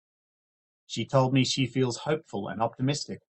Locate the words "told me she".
1.05-1.67